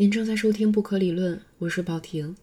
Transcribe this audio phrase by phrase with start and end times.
[0.00, 2.34] 您正在收听不可理论，我是宝婷。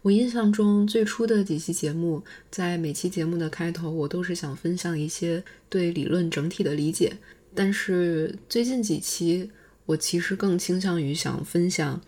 [0.00, 7.12] 我印象中最初的几期节目，在每期节目的开头，我都是想分享一些对理论整体的理解。
[7.54, 9.50] 但是最近几期，
[9.84, 12.00] 我其实更倾向于想分享，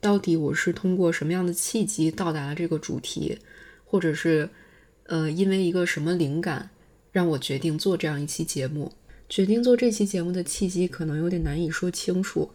[0.00, 3.38] 到底我是通过什么样的契机到达了这个主题，
[3.84, 4.48] 或者是，
[5.06, 6.70] 呃，因为一个什么灵感，
[7.10, 8.92] 让我决定做这样一期节目。
[9.28, 12.48] 决定做这期节目的契机，可能有点难以说清楚。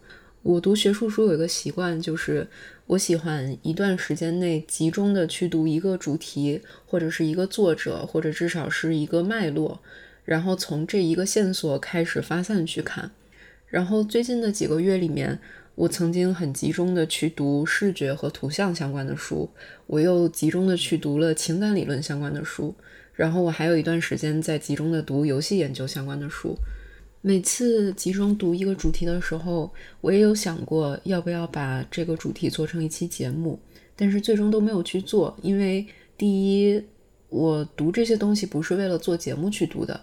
[0.44, 2.46] 我读学术书有一个习惯，就是
[2.88, 9.80] 我喜欢一段时间内集中的去读一个主题，或者是一个作者，或者至少是一个脉络，
[10.26, 13.10] 然后从这一个线索开始发散去看。
[13.68, 15.38] 然后最近的几个月里面，
[15.76, 19.48] 我曾经很集中的去读视觉和图像相关的书，
[19.86, 22.74] 我又集中的去读了情感理论相关的书，
[23.14, 26.54] 然后我还有一段时间在集中的读游戏研究相关的书。
[27.26, 33.58] 每次集中读一个主题的时候，我也有想过要不要把这个主题做成一期节目，
[33.96, 35.34] 但是最终都没有去做。
[35.40, 35.86] 因为
[36.18, 36.84] 第一，
[37.30, 39.98] 我读这些东西不是为了做节目去读的；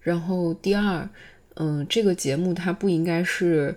[0.00, 1.06] 然后第二，
[1.56, 3.76] 嗯，这个节目它不应该是，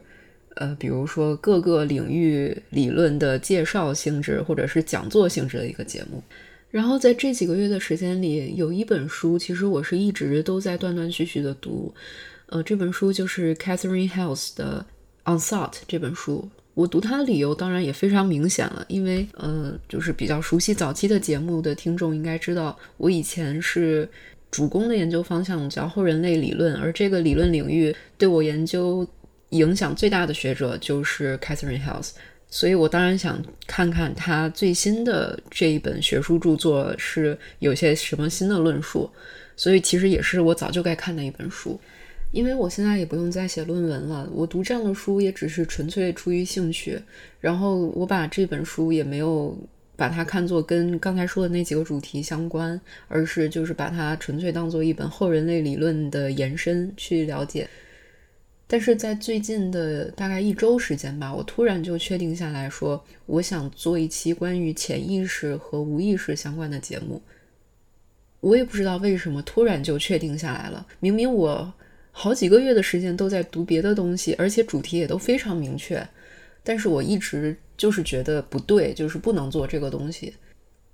[0.55, 6.23] 呃，比如说各个领域理论的介绍性质或者是讲座性质的一个节目。
[6.71, 11.93] 然后在这几个月的时间里，有一本书，其实我是一直都在断断续续的读。
[12.47, 14.85] 呃，这本书就是 Catherine House 的
[15.31, 16.49] 《On Thought》这本书。
[16.73, 24.07] 我读它的理由当然也非常明显了，因为呃，就是比较熟悉早期的节目的听众应该知道，我以前是
[24.51, 29.05] 主攻的研究方向叫后人类理论，而这个理论领域对我研究
[29.49, 32.11] 影响最大的学者就是 Catherine House，
[32.47, 39.09] 所以我当然想看看他最新的这一本学术著作是有些什么新的论述，
[39.55, 41.77] 所以其实也是我早就该看的一本书。
[42.31, 47.01] 因为我现在也不用再写论文了，我读这样的书也只是纯粹出于兴趣。
[47.39, 49.57] 然后我把这本书也没有
[49.95, 57.67] 把它看作跟刚才说的那几个主题相关，而是就是把它纯粹当做一本后人类理论的延伸去了解。
[58.67, 67.21] 但是在最近的大概一周时间吧，我突然就确定下来说，我想做一期关于潜意识和无意识相关的节目。
[68.41, 71.73] 我也不知道为什么突然就确定下来了，明明我。
[72.19, 76.03] 好几个月的时间都在读别的东西，而且主题也都非常明确，
[76.63, 80.33] 但是我一直就是觉得不对，就是不能做这个东西。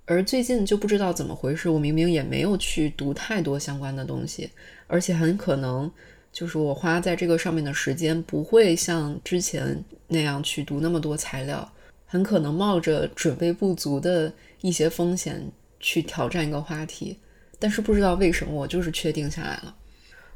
[0.04, 4.50] 而最近就不知道怎么回事，我明明也没有去读太多相关的东西，
[4.86, 5.90] 而且很可能
[6.30, 11.72] 就是我花在这个上面的时间不会像之前那样去读那么多材料，
[12.04, 14.30] 很可能冒着准备不足的
[14.60, 15.42] 一些风险
[15.80, 17.16] 去挑战一个话题，
[17.58, 19.74] 但是不知道为什么我就是确定下来了。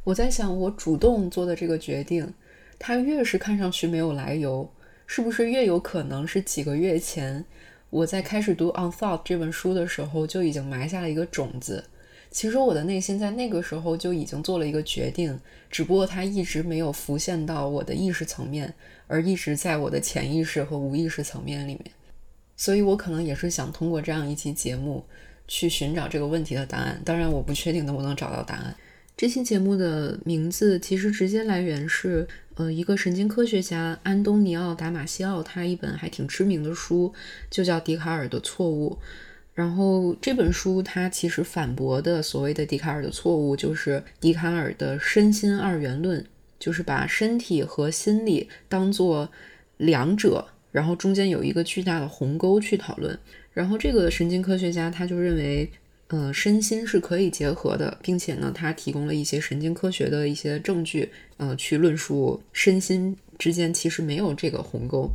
[0.04, 2.32] 我在想，我主动做的这个决定，
[2.78, 4.70] 它越是看上去没有来由，
[5.06, 7.44] 是不是越有可能是几个月前
[7.90, 11.84] 我在开始读《On Thought》这本书的时候就已经埋下了一个种子？
[12.30, 18.74] 其实我的内心在那个时候就已经做了一个决定，只不过它一直没有浮现到我的意识层面，
[19.06, 21.84] 而一直在我的潜意识和无意识层面里面。
[22.54, 25.02] 所以我可能也是想通过这样一期节目
[25.46, 27.00] 去寻找这个问题的答案。
[27.02, 28.76] 当然，我不确定能不能找到答案。
[29.18, 37.12] 这期节目的名字其实直接来源是，呃，一个神经科学家安东尼奥·达马西奥他一本还挺知名的书，
[37.50, 38.96] 就叫《笛卡尔的错误》。
[39.54, 46.24] 然后这本书它其实反驳的所谓的笛卡尔的错误，就是笛卡尔的身心二元论，
[46.60, 49.28] 就是把身体和心理当做
[49.78, 53.18] 两者，然后中间有一个巨大的鸿沟去讨论。
[53.52, 55.68] 然后这个神经科学家他就认为。
[56.08, 65.10] 呃，身心是可以结合的，并且呢，他提供了一些神经科学的一些证据，呃，去论述身心之间其实没有这个鸿沟。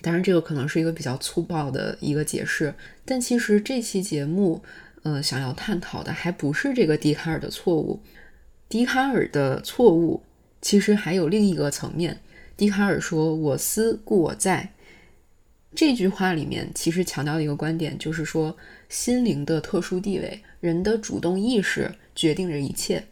[0.00, 4.62] 当然，这个可能是一个比较粗暴的一个解释，但其实这期节目，
[5.02, 8.00] 呃，想要探讨的还不是这个笛卡尔的错误。
[8.70, 10.22] 笛卡尔的错误
[10.62, 12.18] 其实还有另一个层面。
[12.56, 14.72] 笛卡尔说：“我思故我在。”
[15.74, 18.56] 这句话里面其实强调的一个观点就是说。
[18.88, 23.02] 心灵的特殊地位，人的主动意识决定着一切。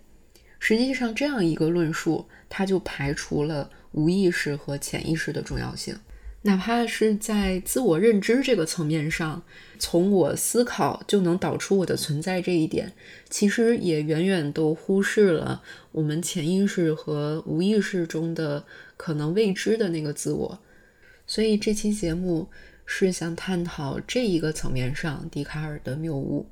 [0.58, 5.96] 实际上，这样一个论述，它就排除了无意识和潜意识的重要性。
[6.42, 9.42] 哪怕是在自我认知这个层面上，
[9.78, 12.92] 从我思考就能导出我的存在这一点，
[13.30, 18.66] 其实也远远都忽视了我们潜意识和无意识中的
[18.98, 20.60] 可能未知的那个自我。
[21.30, 22.48] 所以这期节目。
[22.92, 26.44] 是想探讨这一个层面上笛卡尔的谬误。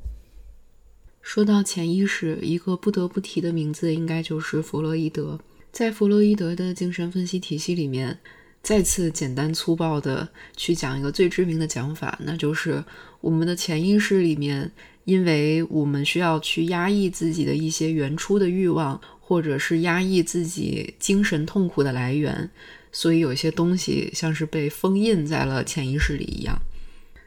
[1.20, 5.40] 说到潜意识，一个不得不提的名字应该就是弗洛伊德。
[5.72, 8.16] 在弗洛伊德的精神分析体系里面，
[8.62, 12.84] 再次简单粗暴的去讲一个最知名的讲法，那就是
[13.20, 14.70] 我们的潜意识里面，
[15.02, 22.48] 因为我们需要去压抑自己的一些原初的欲望，或者是压抑自己精神痛苦的来源，
[22.92, 26.58] 所以有些东西像是被封印在了潜意识里一样。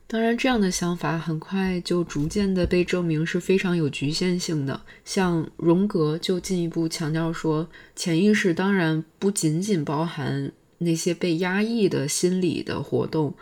[0.08, 4.81] 当然，这样的想法很快就逐渐的被证明是非常有局限性的。
[5.06, 13.34] 像荣格就进一步强调说，潜意识当然不仅仅包含那些被压抑的心理的活动，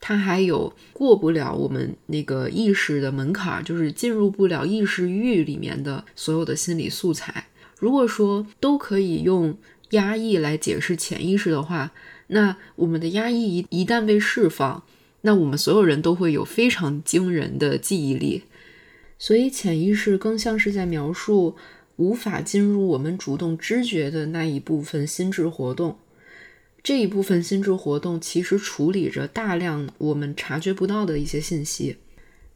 [0.00, 7.48] 它还有过不了我们那个意识的门槛，就是进入不了意识域里面的所有的心理素材。
[7.80, 9.56] 如果说都可以用
[9.92, 11.92] 压抑来解释潜意识的话，
[12.26, 14.82] 那我们的压抑一一旦被释放。
[15.24, 18.42] 那我们所有人都会有非常惊人的记忆力，
[19.18, 21.54] 所以潜意识更像是在描述
[21.94, 25.96] 无法进入我们主动知觉的那一部分心智活动。
[26.82, 31.98] 这一部分心智活动其实处理着大量我们察觉不到的一些信息，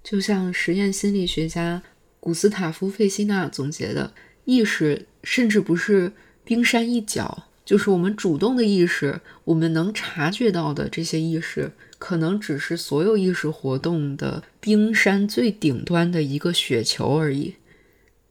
[0.03, 1.81] 就像实验心理学家
[2.19, 4.13] 古斯塔夫·费希纳总结的：
[4.45, 6.11] 意识甚至不是
[6.47, 11.73] 冰山一角，就是我们主动的意识，我们能察觉到的这些意识。
[11.99, 17.57] 可能只是所有意识活动的冰山最顶端的一个雪球而已。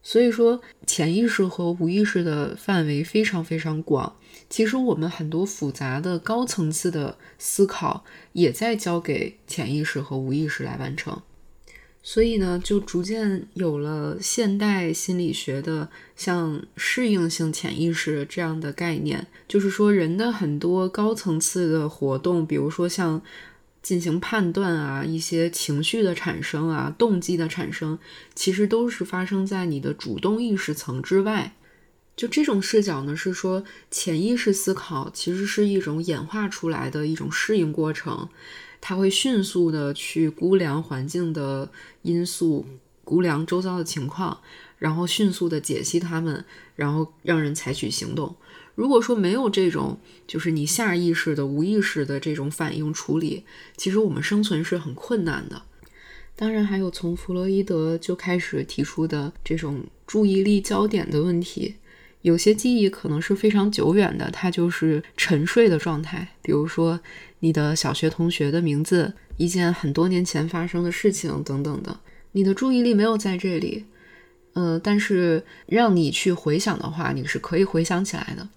[0.02, 4.16] 所以说，潜意识和无意识的范围非常非常广。
[4.48, 8.02] 其实，我们很多复杂的高层次的思考，
[8.32, 11.20] 也在交给潜意识和无意识来完成。
[12.08, 23.20] 所以呢，就逐渐有了现代心理学的像适应性潜意识这样的概念，就是说，人的很多高层次的活动，比如说像。
[23.82, 27.96] 进行判断啊，一些情绪的产生啊，动机的产生，
[28.34, 31.54] 其实都是发生在你的主动意识层之外。
[32.16, 38.28] 就这种视角呢，是说潜意识思考其实是一种演化出来的一种适应过程，
[38.80, 41.70] 他会迅速的去估量环境的
[42.02, 42.66] 因素，
[43.04, 44.40] 估量周遭的情况，
[44.78, 46.44] 然后迅速的解析他们，
[46.74, 48.34] 然后让人采取行动。
[48.74, 53.44] 如果说没有这种，就是你下意识的、无意识的这种反应处理，
[53.76, 55.62] 其实我们生存是很困难的。
[56.34, 61.76] 当然，还有从弗洛伊德就开始提出的这种注意力焦点的问题。
[62.26, 66.26] 有些记忆可能是非常久远的，它就是沉睡的状态。
[66.42, 66.98] 比如说
[67.38, 72.00] 你的小学同学的名字、一件很多年前发生的事情等等的，
[72.32, 73.84] 你的注意力没有在这里。
[74.54, 78.48] 呃，但是让你去回想的话，你是可以回想起来的。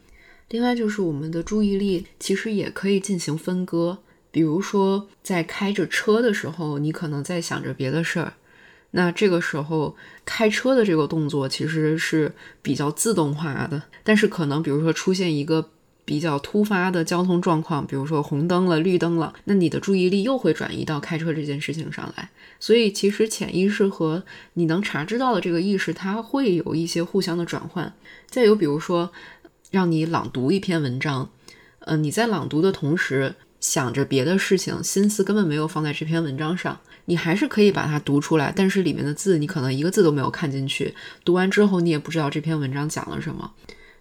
[0.50, 4.00] 另外就是我们的注意力其实也可以进行分割，
[4.31, 8.33] 比如说在开着车的时候，你可能在想着别的事儿，
[8.92, 9.96] 那这个时候
[10.26, 15.70] 开车的这个动作其实是比较自动化的，但是可能比如说出现一个
[16.06, 27.94] 比较突发的交通状况，比如说红灯了、绿灯了，那你的注意力又会转移到开车这件事情上来，所以其实潜意识和你能察知到的这个意识，它会有一些互相的转换。
[28.28, 29.12] 再有比如说。
[29.72, 31.30] 让你朗读一篇文章，
[31.82, 40.94] 呃，你在朗读的同时想着别的事情，心思根本没有放在这篇文章上，你还是可以把它读出来，但是里面的字你可能一个字都没有看进去。
[41.26, 43.52] 读完之后，你也不知道这篇文章讲了什么。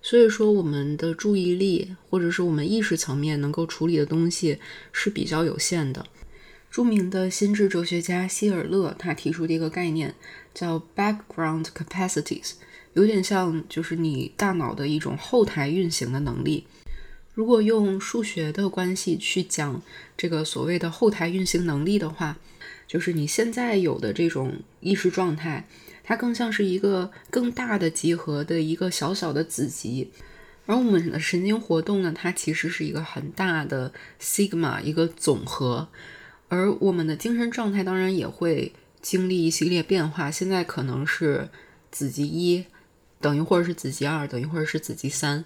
[0.01, 4.59] 所以说，我们的注意力或者是我们意识层面能够处理的东西
[4.93, 6.07] 是比较有限的。
[6.71, 10.15] 著名的心智哲学家希尔勒他提出的一个概念
[10.55, 12.53] 叫 background capacities。
[12.93, 16.65] 有点像，就是你大脑的一种后台运行的能力。
[17.39, 19.81] 如果用数学的关系去讲
[20.17, 22.37] 这个所谓的后台运行能力的话，
[22.89, 25.65] 就是你现在有的这种意识状态，
[26.03, 30.11] 它更像是一个更大的集合的一个小小的子集。
[30.67, 35.87] 而我们的神经活动呢，它其实是一个很大的 sigma 一个总和。
[36.49, 40.29] 而我们的精神状态当然也会经历一系列变化。
[40.29, 41.49] 现在可能是
[41.93, 42.65] 子集一。
[43.21, 45.45] 等一会儿是子集二，等一会儿是子集三，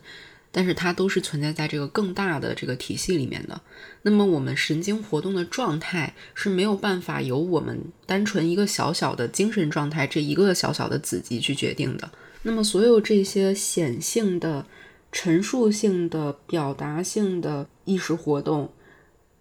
[0.52, 3.60] 但是它都是存在在这个更大的这个体系里面的。
[4.02, 12.08] 那么我们神经活动的状态是没有办法由我们单纯一个小小的精神状态这一个小小的子集去决定的。
[12.42, 14.66] 那么所有这些显性的、
[15.10, 18.72] 陈述性的、表达性的意识活动，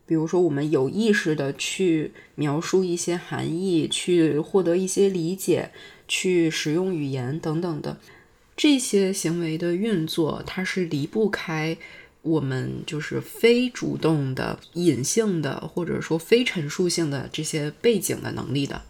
[0.05, 5.71] 比如说我们有意识的去描述一些含义，去获得一些理解，
[6.07, 7.97] 去使用语言等等的。
[8.61, 11.75] 这些行为的运作，它是离不开
[12.21, 18.83] 我们就是非主动的、隐性的，或者说非陈述性的这些背景的能力的。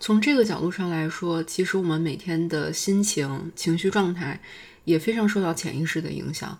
[0.00, 4.40] 从这个角度上来说，其实我们每天的心情、情绪状态
[4.86, 6.58] 也非常受到潜意识的影响。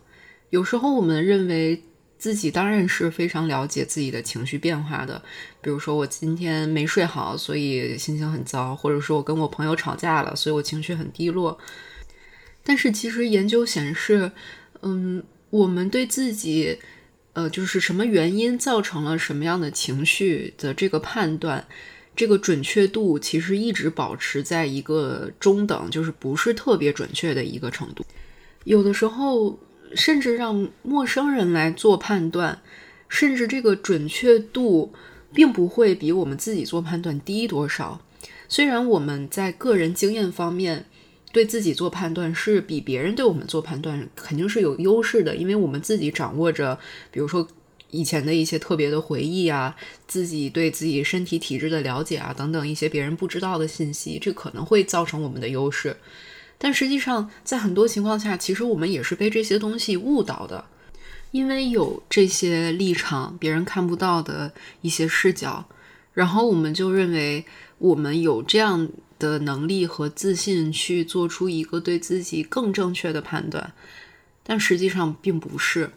[0.50, 1.82] 有时候我们认为
[2.18, 5.22] 自己当然是非常了解自己的情绪变化的。
[5.62, 11.58] 比如说，我今天没睡好，所以心情很糟；或者说我跟我朋友吵架了，所以我情绪很低落。
[12.64, 14.32] 但是，其实研究显示，
[14.82, 16.78] 嗯，我们对自己，
[17.34, 21.66] 呃，就是什么原因造成了什么样的情绪的这个判断，
[22.16, 28.04] 这个准确度其实一直保持在一个中等，就是不是特别准确的一个程度。
[28.64, 29.58] 有的时候，
[29.94, 32.62] 甚至让陌生人来做判断，
[33.08, 34.92] 甚至这个准确度
[35.34, 38.00] 并不会比我们自己做判断低多少。
[38.48, 40.86] 虽然我们在个人经验方面，
[41.34, 46.78] 对自己做判断是比别人对我们做判断肯定是有优势的，因为我们自己掌握着，
[47.10, 47.46] 比如说
[47.90, 49.74] 以前的一些特别的回忆啊，
[50.06, 55.96] 自己对自己身体体质的了解啊等等一些别人不知道的信息，这可能会造成我们的优势。
[56.56, 60.64] 但实际上，在很多情况下，其实我们也是被这些东西误导的，
[61.32, 65.66] 因为有这些立场，别人看不到的一些视角，
[66.12, 67.44] 然后我们就认为
[67.78, 68.88] 我们有这样。
[69.24, 73.72] 的能力和自信去做出一个对自己更正确的判断，
[74.42, 75.90] 但实际上并不是。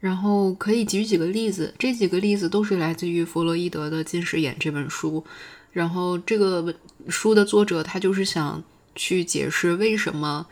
[0.00, 5.24] 然后可以举几个例子，这几个例子都是来自于弗洛伊德的《近视眼》这本书。
[5.72, 6.74] 然后这个
[7.08, 10.46] 书的作者他就是想去解释为什么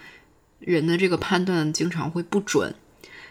[0.59, 2.75] 人的这个判断经常会不准。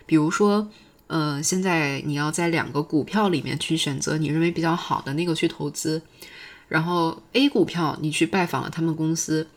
[0.07, 0.67] 比如说，
[1.07, 6.01] 呃，现在你要在两个股票里面去选择你认为比较好的那个去投资。
[6.73, 9.47] 然后 A 股票你去拜访了他们公司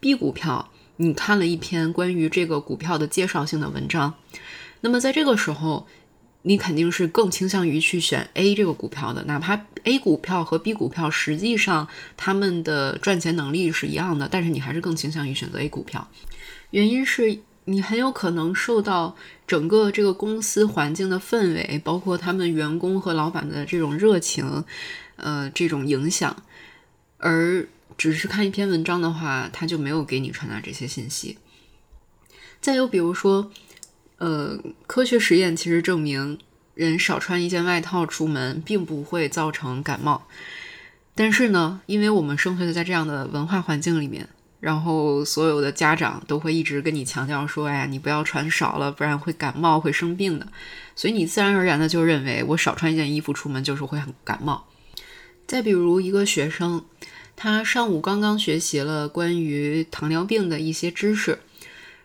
[0.00, 4.14] ，B 股票你看了一篇关于这个股票的介绍性的文章，
[4.80, 5.86] 那么在这个时候，
[6.42, 16.08] 你肯定是更倾向于去选 A 这个股票的，哪怕 A 股票和 B 股票实际上他们的赚钱能力是一样的，但是你还是更倾向于选择 A 股票，
[16.70, 19.14] 原因是你很有可能受到
[19.46, 24.64] 整个这个公司环境的氛围，包括他们员工和老板的这种热情，
[25.14, 26.36] 呃，这种影响。
[27.24, 27.66] 而
[27.96, 31.38] 只是看一篇文章的话，他就没有给你传达这些信息。
[32.60, 33.50] 再有比如说，
[34.18, 36.38] 呃，科学实验其实证明，
[36.74, 40.26] 人少穿一件外套出门并不会造成感冒。
[41.14, 44.28] 但是呢，因为我们生活在这样的文化环境里面，
[44.60, 50.46] 然后所有的家长都会一直跟你强调说：“哎呀，你不要穿少了，不然会感冒、会生病的。”
[50.94, 54.66] 所以你自然而然的就认为，我少穿一件衣服出门就是会很感冒。
[55.46, 56.84] 再比如一个学生。
[57.36, 61.38] 他上午刚刚学习了关于糖尿病的一些知识，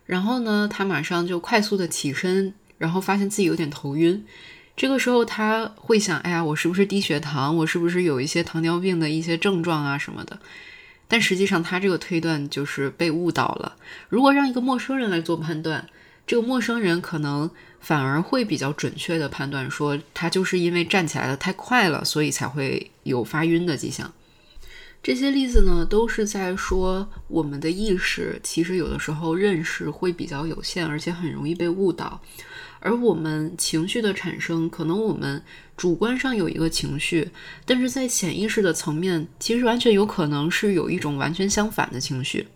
[0.06, 4.26] 然后呢，他马上就快速的起身，然后发现自己有点头晕。
[4.76, 7.56] 这个时候他会想：哎呀，我是不是低血糖？
[7.58, 10.40] 我是不是有一些糖尿病的一些症状啊什么的？
[11.08, 13.76] 但实际上，他这个推断就是被误导了。
[14.10, 15.90] 如果让一个陌生人来做判断，
[16.28, 24.14] 这个陌生人可能反而会比较准确的判断说，他就是因为站起来的太快了，所以才会有发晕的迹象。
[25.02, 32.22] 这些例子呢，都是在说我们的意识其实有的时候认识会比较有限，而且很容易被误导。
[32.82, 35.42] 而我们情绪的产生，可能我们
[35.78, 37.30] 主观上有一个情绪，
[37.66, 42.48] 但是在潜意识的层面，其实完全有可能是有一种完全相反的情绪。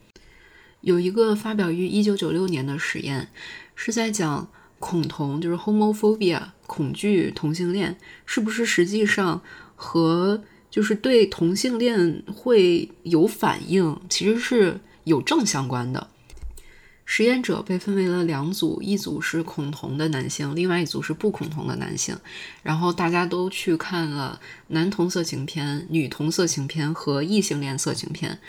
[0.82, 3.30] 有一个发表于一九九六年的实验，
[3.74, 9.42] 是在讲恐同，就是 homophobia，恐惧同性恋是不是实际上
[9.78, 10.44] 和。
[10.74, 16.08] 就是对同性恋会有反应，其实是有正相关的。
[17.06, 22.18] 实验者被分为了两组，一组是恐同的男性，另外一组是不恐同的男性。
[22.64, 28.40] 然后大家都去看了男同色情片、女同色情片和异性恋色情片，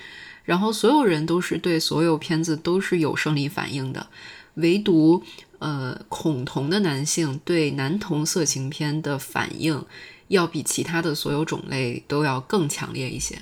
[0.45, 4.07] 然后所有人都是对所有片子都是有生理反应的，
[4.55, 5.23] 唯独
[5.59, 9.85] 呃恐同的男性对男同色情片的反应。
[10.35, 13.39] 要比其他的所有种类都要更强烈一些。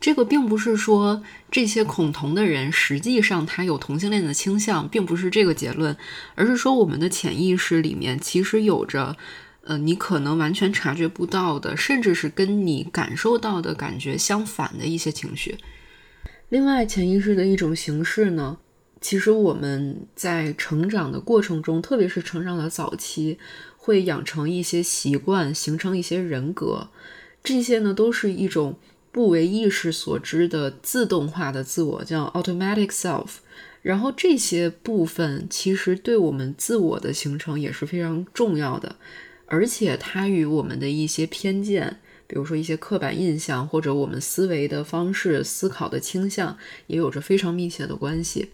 [0.00, 5.96] 这个并不是说这些恐同的人实际上他有同性恋的倾向，并不是这个结论，
[6.34, 9.16] 而是说我们的潜意识里面其实有着，
[9.62, 15.56] 呃，你可能完全察觉不到的，甚至是跟你感受到的感觉相反的一些情绪。
[16.50, 18.58] 另外，潜意识的一种形式呢，
[19.00, 23.38] 其实我们在成长的过程中，特别是成长的早期。
[23.84, 26.88] 会养成一些习惯，形成一些人格，
[27.42, 28.78] 这些呢都是一种
[29.12, 33.26] 不为意识所知的自动化的自我，叫 automatic self。
[33.82, 38.96] 然后这些部分其实对我们自我的形成也是非常重要的，
[39.44, 48.48] 而且它与我们的一些偏见，比如说一些刻板印象或者我们思维的方式、思考的倾向，也有着非常密切的关系。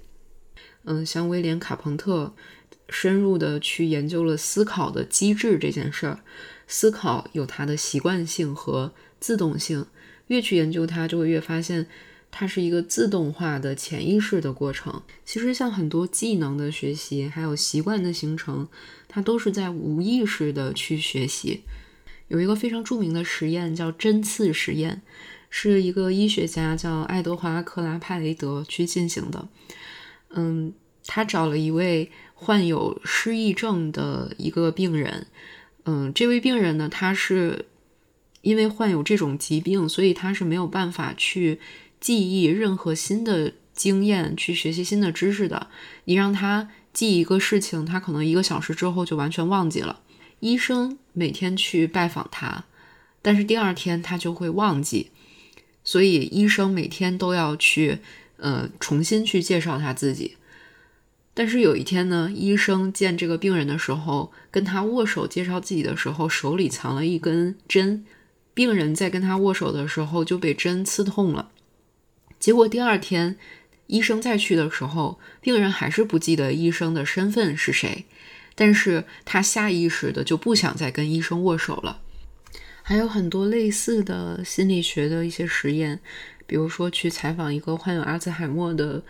[0.82, 2.34] 嗯，像威廉·卡彭特。
[2.90, 6.20] 深入的去研究了思考的机制这件事儿。
[6.66, 9.86] 思考有它的习惯性和自动性，
[10.26, 11.86] 越去研究它，就会越发现
[12.30, 15.02] 它是一个自动化的潜意识的过程。
[15.24, 18.68] 其实像很多技能的学习，还有习惯的形成，
[19.08, 21.62] 它都是在无意识的去学习。
[22.28, 25.02] 有一个非常著名的实验叫针刺实验，
[25.48, 29.48] 是一个医学家叫爱德华克拉帕雷德去进行的。
[30.28, 30.72] 嗯，
[31.04, 35.26] 他找了一位患有失忆症的一个病人。
[35.84, 37.66] 嗯，这位病人呢，他是
[38.40, 41.60] 因为患有这种疾病，所以他是没有办法去
[42.00, 45.68] 记忆任何新的经验，去学习新的知识的。
[46.06, 50.00] 你让他记一个事情，他可能一个小时之后就完全忘记了。
[50.40, 52.64] 医生每天去拜访他，
[53.20, 55.10] 但是第二天他就会忘记，
[55.84, 57.98] 所以医生每天都要去，
[58.38, 60.36] 呃，重新去介绍他自己。
[61.32, 68.04] 但是有一天呢，医生见这个病人的时候，跟他握手介绍自己的时候，手里藏了一根针。
[68.52, 71.50] 病人在跟他握手的时候就被针刺痛了。
[72.38, 73.36] 结果第二天，
[73.86, 78.04] 医生再去的时候，病人还是不记得医生的身份是谁。
[78.56, 82.02] 但是他下意识的就不想再跟医生握手了。
[82.82, 86.00] 还有很多类似的心理学的一些实验，
[86.46, 89.02] 比如说去采访一个患有阿兹海默的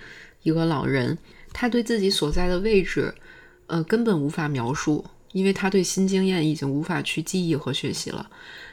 [0.42, 1.16] 一个老人，
[1.52, 3.14] 他对自己所在的位置，
[3.66, 8.30] 呃，根本无法描述，因为他对新经验已经无法去记忆和学习了。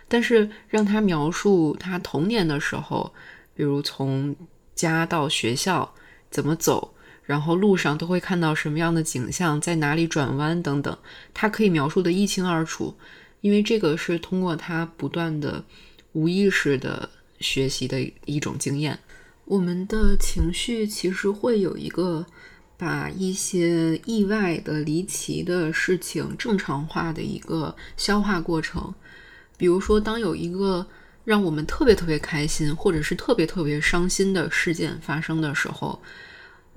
[0.07, 3.13] 但是让他描述他童年的时候，
[3.53, 4.35] 比如从
[4.75, 5.93] 家到学校
[6.29, 6.93] 怎么走。
[7.23, 10.97] 然后路上都会看到什么样的景象，在哪里转弯等等，
[11.33, 12.95] 他可以描述的一清二楚，
[13.41, 15.61] 因为这个是通过他不断的
[16.13, 17.09] 无意识的
[17.41, 18.97] 学习的一种经验。
[19.43, 22.25] 我们的情绪其实会有一个
[22.77, 28.93] 把一些意外的、离奇的事情正常化的一个消化过程。
[29.57, 30.85] 比如说，当有一个
[31.25, 35.99] 让我们特别特别开心，或者是特别特别伤心的事件发生的时候。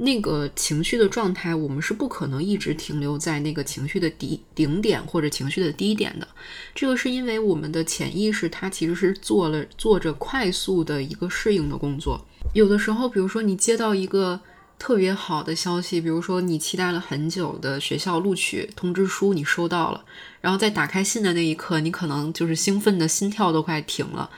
[0.02, 6.26] 那个情绪的状态，我们是不可能一直停留在那个情绪的底顶点或者情绪的低点的。
[6.74, 12.26] 这个是因为我们的潜意识它其实是做了做着快速的一个适应的工作。
[12.54, 14.40] 有的时候，比如说你接到一个
[14.80, 20.02] 特别好的消息，比如说你期待了很久的学校录取通知书你收到了，
[20.40, 24.30] 然后在打开信的那一刻，你可能就是兴奋的心跳都快停了。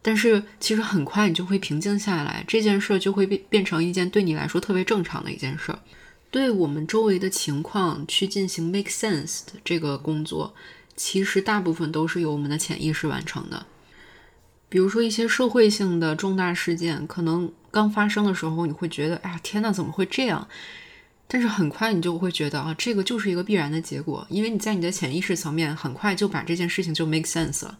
[0.00, 5.74] 但是其实很快你就会平静下来，这件事就会变变成一件对你来说特别正常的一件事。
[6.30, 10.54] 对我们周围的情况去进行 make sense 的这个工作，
[10.94, 13.66] 其实大部分都是由我们的潜意识完成的。
[14.74, 20.48] 比如说一些社会性的重大事件，可能刚发生的时候你会觉得，哎呀天呐，怎么会这样？
[21.28, 27.78] 但是很快你就会觉得啊，这个就是一个必然的结果，因为你在你的潜意识层面很快就把这件事情就 make sense 了。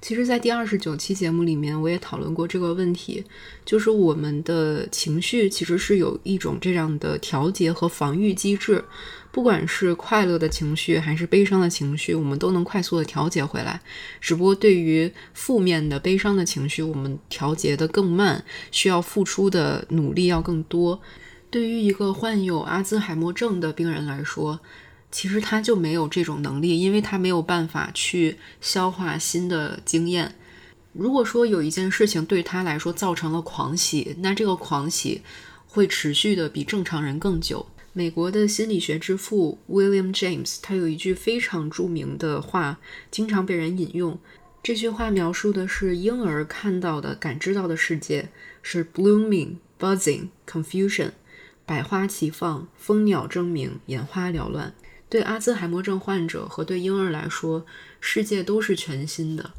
[0.00, 3.24] 其实，在第二十九期节目里面，我也讨论过这个问题，
[3.64, 8.84] 就是我们的情绪其实是有一种这样的调节和防御机制，
[9.32, 13.80] 不管是快乐的情绪还是悲伤的情绪，我们都能快速的调节回来。
[14.20, 21.00] 只不过对于负面的悲伤的情绪，我们调节的更慢，需要付出的努力要更多。
[21.50, 24.60] 对于一个患有阿兹海默症的病人来说，
[25.10, 30.34] 其实他就没有这种能力，因为他没有办法去消化新的经验。
[30.92, 35.22] 如果说有一件事情对他来说造成了狂喜，那这个狂喜
[35.68, 37.64] 会持续的比正常人更久。
[37.92, 42.78] 美国的心理学之父 William James 他有一句非常著名的话，
[43.10, 44.16] 经常被人引用。
[44.62, 48.28] 这句话描述的是婴儿看到的、感知到的世界
[48.62, 51.10] 是 blooming, buzzing, confusion，
[51.66, 54.72] 百花齐放，蜂鸟争鸣，眼花缭乱。
[55.08, 57.66] 对阿兹海默症患者和对婴儿来说，
[58.00, 59.50] 世界都是全新的。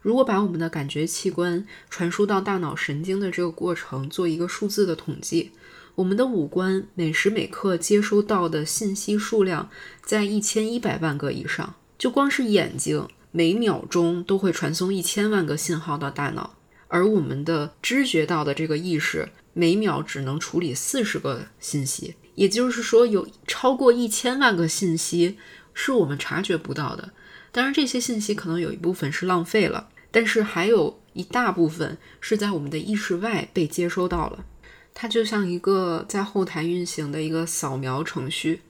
[0.00, 5.50] 如果把我们的感觉器官传输到大脑神经的这个过程做一个数字的统计，
[5.96, 9.70] 我们的五官每时每刻接收到的信息数量
[10.04, 11.74] 在一千一百万个以上。
[11.96, 16.54] 就光是眼睛，每秒钟都会传送一千万个信号到大脑，
[16.88, 22.14] 而我们的知觉到的这个意识，每秒只能处理四十个信息。
[22.34, 25.38] 也就是说，有超过一千万个信息
[25.72, 27.10] 是我们察觉不到的。
[27.50, 34.44] 当然，这些信息可能有一部分是浪费了，但是还有一大部分是在我们的意识外被接收到了。
[34.98, 38.62] 它就像一个在后台运行的一个扫描程序。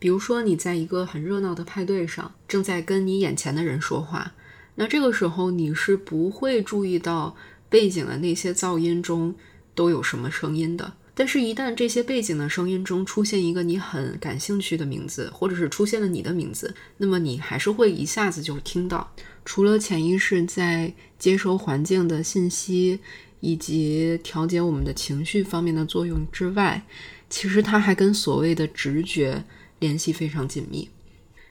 [0.00, 4.32] 比如说，你在一个很热闹的派对上，正在跟你眼前的人说话，
[4.74, 7.36] 那这个时候你是不会注意到
[7.68, 9.32] 背景的那些噪音中
[9.76, 10.94] 都有什么声音的。
[11.14, 19.12] 但是，一旦这些背景的声音中出现一个你很感兴趣的名字，或者是出现了你的名字，那么你还是会一下子就听到。
[19.44, 23.00] 除了潜意识在接收环境的信息
[23.40, 26.82] 以及调节我们的情绪方面的作用之外，
[27.30, 29.44] 其实它还跟所谓的直觉
[29.78, 30.88] 联系非常紧密。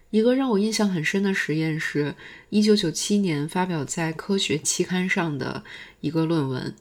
[0.10, 2.16] 一个让我印象很深的实验是
[2.52, 5.64] 1997年发表在《科学》期刊上的
[6.00, 6.74] 一个论文。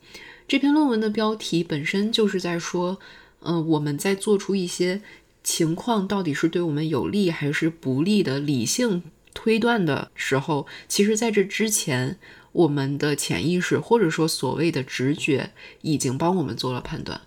[0.47, 2.99] 这篇论文的标题本身就是在说，
[3.41, 5.03] 嗯，我们在做出一些
[5.43, 9.03] 情况到底是对我们有利还是不利的理性
[9.35, 12.17] 推断的时候，其实在这之前，
[12.57, 15.51] 我们的潜意识或者说所谓的直觉
[15.83, 17.21] 已经帮我们做了判断。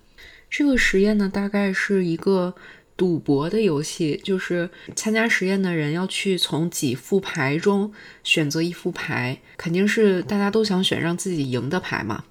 [0.50, 2.56] 这个实验呢，大概是一个
[2.98, 12.24] 赌博的游戏，就是参加实验的人要去从几副牌中选择一副牌，肯定是大家都想选让自己赢的牌嘛。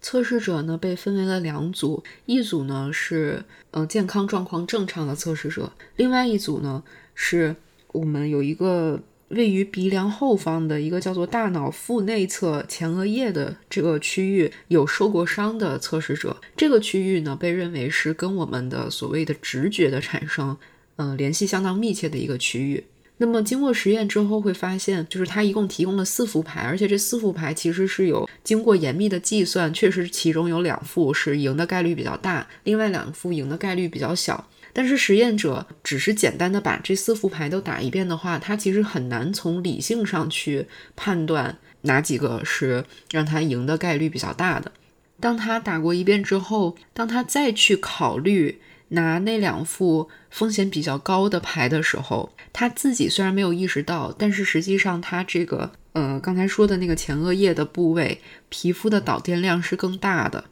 [0.00, 6.82] 测试者呢被分为了两组，一组呢是呃健康状况正常的测试者，另外一组呢
[7.14, 7.54] 是
[7.92, 9.00] 我们有一个
[9.32, 16.36] 位于鼻梁后方的一个叫做大脑腹内侧前额叶的这个区域有受过伤的测试者。
[16.56, 20.56] 这个区域呢被认为是跟我们的所谓的直觉的产生，
[20.96, 22.84] 嗯联系相当密切的一个区域。
[23.18, 34.48] 那么经过实验之后会发现，就是它一共提供了四副牌，而且这四副牌其实是有经过严密的计算，确实其中有两副是赢的概率比较大，另外两副赢的概率比较小。
[34.72, 44.72] 但是实验者只是简单的把这四副牌都打一遍的话，他其实很难从理性上去判断哪几个是让他赢的概率比较大的。
[45.20, 48.60] 当他打过一遍之后，当他再去考虑。
[48.94, 60.44] 拿那两副风险比较高的牌的时候，他自己虽然没有意识到，但是实际上他这个呃刚才说的那个前额叶的部位皮肤的导电量是更大的。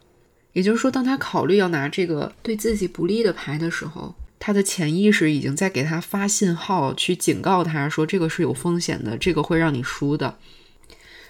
[0.53, 10.37] 也就是说，当他考虑要拿这个对自己不利的牌的时候，他的潜意识已经在给他发信号，去警告他说这个是有风险的，这个会让你输的。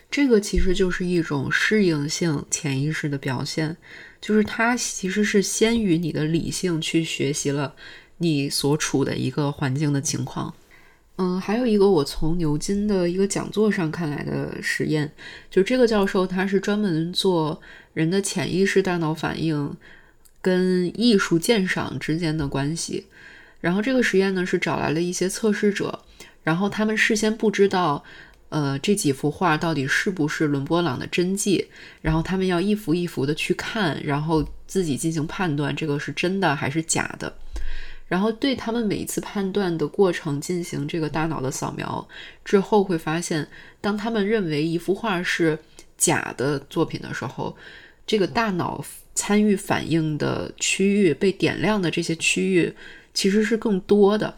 [0.10, 3.78] 这个其实就是一种适应性潜意识的表现，
[4.20, 7.76] 就是他其实是先于你的理性去学习了
[8.18, 10.54] 你所处的一个环境的情况。
[11.22, 15.12] 嗯，还有一个我从牛津的一个讲座上看来的实验，
[15.52, 17.62] 就这个教授他是专门做
[17.94, 19.72] 人的潜意识大脑反应
[20.42, 23.06] 跟艺术鉴赏之间的关系。
[23.60, 26.00] 然后这个实验呢是找来了一些测试者，
[26.42, 28.04] 然后他们事先不知道。
[28.50, 31.68] 呃，这几幅画到底是不是伦勃朗的真迹？
[32.02, 37.34] 然后他们要一幅一幅的去看，然后自己进行判断，这个是真的还是假的。
[38.12, 42.06] 然后对他们每一次判断的过程进行这个大脑的扫描
[42.44, 43.48] 之后，会发现，
[43.80, 45.58] 当他们认为一幅画是
[45.98, 47.56] 假的作品的时候，
[48.06, 48.84] 这个大脑
[49.16, 52.76] 参与反应的区域被点亮的这些区域
[53.14, 54.36] 其实是更多的。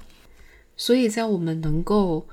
[0.77, 2.27] 所以在我们能够。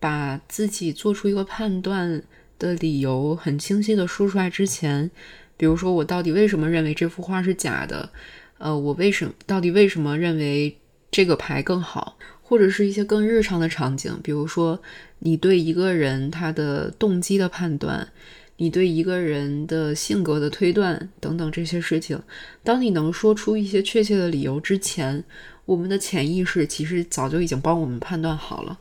[0.00, 2.22] 把自己做出一个判断
[2.58, 5.10] 的理由很清晰的说出来之前，
[5.56, 8.10] 比如说我到底为什么认为这幅画是假的？
[8.58, 10.76] 呃，我为什么到底为什么认为
[11.14, 12.18] 这个牌更好？
[12.42, 14.82] 或者是一些更日常的场景，比如说
[15.20, 18.08] 你对一个人他的动机的判断，
[18.56, 22.20] 你对一个人的性格的推断等等这些事情，
[22.64, 25.22] 当你能说出一些确切的理由之前，
[25.66, 28.80] 我们的潜意识其实早就已经帮我们判断好了。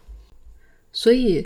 [0.92, 1.46] 所以，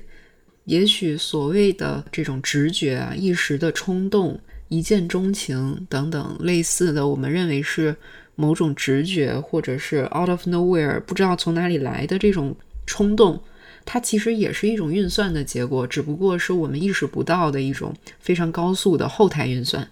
[0.63, 7.93] 也许所谓的这种直觉啊、一时的冲动、一见钟情等等类似的，我们认为是
[8.37, 13.43] 某种直觉，或者是 out of nowhere 不知道从哪里来的这种冲动，
[13.83, 19.89] 它其实也是一种运算的结果，只不过是我们意识不到的一种非常高速的后台运算。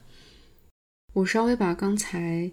[1.12, 2.50] 我稍微把刚才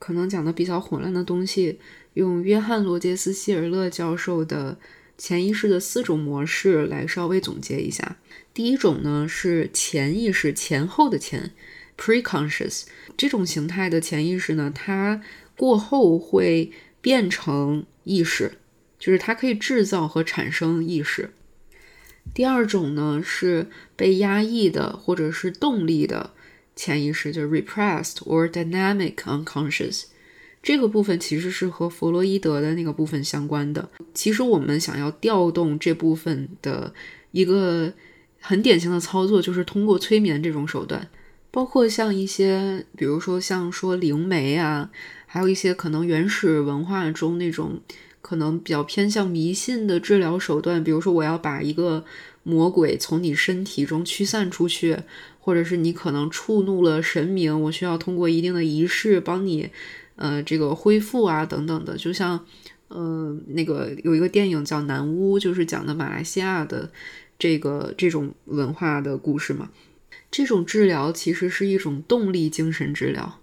[0.00, 1.78] 可能讲的比较混乱的东西，
[2.14, 4.76] 用约翰·罗杰斯·希尔勒教授的。
[5.16, 8.16] 潜意识的四种模式来稍微总结一下。
[8.52, 11.52] 第一种呢是潜意识前后的前
[11.96, 12.84] ，preconscious
[13.16, 15.22] 这种形态的潜意识呢，它
[15.56, 18.58] 过后会变成意识，
[18.98, 21.30] 就是它可以制造和产生意识。
[22.32, 26.30] 第二种呢是被压抑的或者是动力的
[26.74, 30.04] 潜意识，就是 repressed or dynamic unconscious。
[30.62, 33.86] 这个部分其实是和弗洛伊德的那个部分相关的。
[34.14, 36.94] 其实我们想要调动这部分的
[37.32, 37.92] 一个
[38.40, 41.06] 很典型的操作，就是通过催眠这种手段，
[41.54, 44.90] 包括像一些，比如说像说灵媒啊，
[45.24, 47.80] 还有一些可能原始文化中那种
[48.20, 52.04] 可能比较偏向迷信的治疗手段，比如说我要把一个
[52.42, 54.98] 魔鬼从你身体中驱散出去，
[55.38, 59.70] 或者是你可能触怒了神明，我需要通过一定的仪式帮你。
[60.16, 62.44] 呃，这个恢复啊等等的，就像
[62.88, 66.90] 呃那个有一个电影叫《南巫》，就是讲的马来西亚的
[67.38, 69.70] 这个这种文化的故事嘛。
[70.30, 73.40] 这种治疗其实是一种动力精神治疗。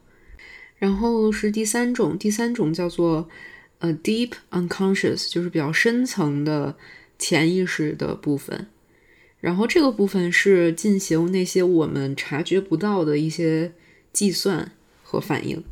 [0.78, 3.30] 然后是第三种，第三种叫做
[3.80, 6.76] 呃 deep unconscious，就是比较深层的
[7.20, 8.68] 潜意识的部分。
[9.40, 13.74] 然后这个部分是进行那些我们察觉不到的一些
[14.12, 14.72] 计算
[15.04, 15.64] 和反应。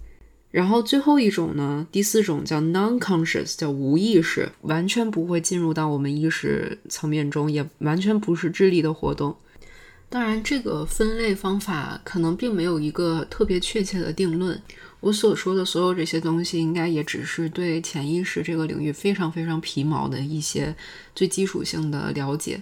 [0.51, 9.37] 然后最后一种呢，第四种叫 non-conscious，叫无意识，完全不会进入到我们意识层面中，也完全不是智力的活动。
[10.11, 14.59] 当然，这个分类方法可能并没有一个特别确切的定论。
[15.01, 20.75] 我所说的所有这些东西，应该也只是对潜意识这个领域非常非常皮毛的一些
[21.13, 22.59] 最基础性的了解。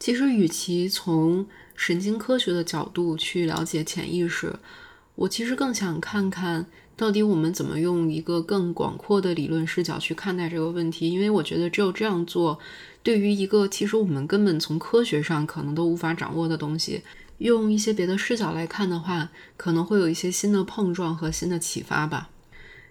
[0.00, 1.46] 其实，与其从
[1.76, 4.58] 神经科学的角度去了解潜意识，
[5.14, 6.64] 我其实更想看看
[6.96, 11.10] 到底我们怎么用一个更广阔的理论视角去看待这个问题。
[11.10, 12.58] 因为我觉得只有这样做，
[13.02, 17.02] 对于一个其实我们根本从科学上可能都无法掌握的东西，
[17.38, 22.30] 用一些别的视角来看的话，可能会有一些新的碰撞和新的启发吧。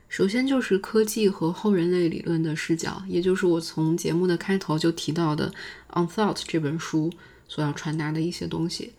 [0.09, 5.53] 首先就是科技和后人类理论的视角，也就是我从节目的开头就提到的
[6.01, 7.11] 《On Thought》这本书
[7.49, 8.93] 所要传达的一些东西。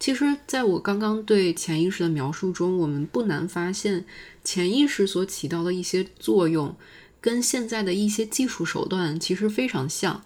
[0.00, 4.06] 其实，在我刚刚对潜意识的描述中，我们不难发现，
[4.42, 6.74] 潜意识所起到的一些作用，
[7.20, 10.24] 跟现在的一些技术手段其实非常像。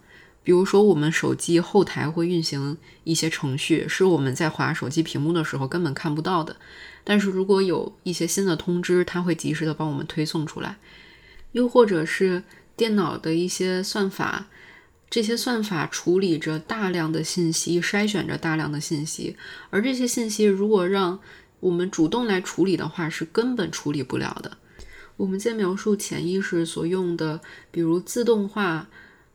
[0.49, 6.57] 比如说，我们手机后台会运行一些程序，是我们在划手机屏幕的时候根本看不到的。
[7.05, 10.79] 但是如果有一些新的通知，它会及时的帮我们推送出来。
[11.53, 12.43] 又或者是
[12.75, 14.47] 电脑的一些算法，
[15.11, 19.37] 这些算法处理着大量的信息，筛选着大量的信息，
[19.69, 21.21] 而这些信息如果让
[21.61, 24.57] 我们主动来处理的话，是根本处理不了的。
[25.19, 27.39] 我们在描述潜意识所用的，
[27.71, 28.89] 比如自动化。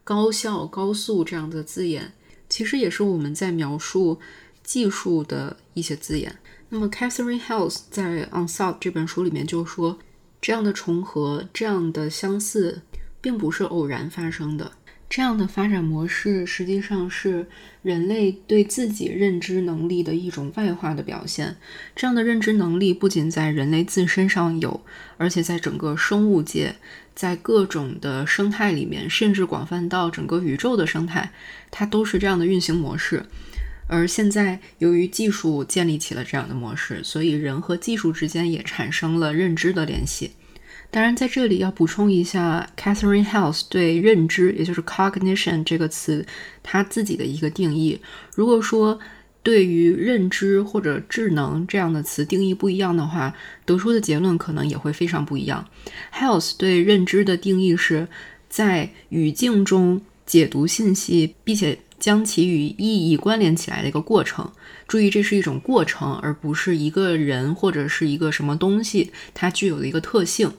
[0.04, 2.12] 高效、高速这样的字眼，
[2.50, 4.20] 其实也是我们在描述
[4.64, 6.38] 技术的一些字眼。
[6.70, 10.00] 那么，Catherine House 在《On Thought》这本书里面就说，
[10.42, 12.82] 这样的重合、这样的相似，
[13.22, 14.72] 并不是偶然发生的。
[15.10, 17.46] 这样的发展模式实际上是
[17.84, 21.56] 人类对自己认知能力的一种外化的表现。
[21.96, 24.82] 这样的认知能力不仅在人类自身上有，
[25.18, 26.78] 而且在整个生物界。
[27.16, 31.32] 在各种的生态里面，甚至广泛到整个宇宙的生态，
[31.72, 33.26] 它都是这样的运行模式。
[33.88, 40.32] 而现在，由于技术建立起了这样的模式，所以人和技术之间也产生了认知的联系。
[40.90, 46.26] 当然，在这里要补充一下，Catherine House 对认知，也就是 cognition 这个词，
[46.62, 48.00] 他自己的一个定义。
[48.36, 49.00] 如果说，
[49.44, 55.68] 对于认知或者智能这样的词定义不一样的话，得出的结论可能也会非常不一样。
[56.14, 58.08] Health 对认知的定义是
[58.50, 64.50] 在语境中解读信息，并且将其与意义关联起来的一个过程。
[64.88, 70.52] 注意，这是一种过程，而不是一个人或者是一个什么东西它具有的一个特性。